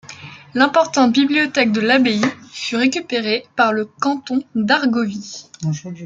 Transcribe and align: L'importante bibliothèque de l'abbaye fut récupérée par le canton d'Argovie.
L'importante 0.55 1.13
bibliothèque 1.13 1.71
de 1.71 1.79
l'abbaye 1.79 2.23
fut 2.51 2.75
récupérée 2.75 3.45
par 3.55 3.71
le 3.71 3.85
canton 3.85 4.41
d'Argovie. 4.55 5.45